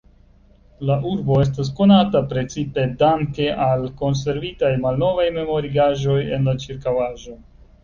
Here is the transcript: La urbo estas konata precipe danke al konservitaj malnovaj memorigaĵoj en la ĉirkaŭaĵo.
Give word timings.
La 0.89 0.93
urbo 1.09 1.35
estas 1.41 1.69
konata 1.79 2.21
precipe 2.31 2.87
danke 3.03 3.47
al 3.67 3.85
konservitaj 4.01 4.73
malnovaj 4.89 5.29
memorigaĵoj 5.39 6.19
en 6.41 6.53
la 6.53 6.59
ĉirkaŭaĵo. 6.67 7.39